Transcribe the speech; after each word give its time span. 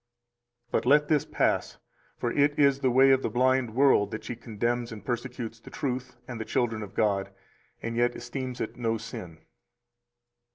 But 0.71 0.87
let 0.87 1.09
this 1.09 1.25
pass; 1.25 1.77
for 2.17 2.31
it 2.31 2.57
is 2.57 2.79
the 2.79 2.89
way 2.89 3.11
of 3.11 3.21
the 3.21 3.29
blind 3.29 3.75
world 3.75 4.09
that 4.09 4.23
she 4.23 4.35
condemns 4.35 4.91
and 4.91 5.05
persecutes 5.05 5.59
the 5.59 5.69
truth 5.69 6.17
and 6.27 6.41
the 6.41 6.43
children 6.45 6.81
of 6.81 6.95
God, 6.95 7.29
and 7.83 7.95
yet 7.95 8.15
esteems 8.15 8.59
it 8.59 8.77
no 8.77 8.97
sin. 8.97 9.41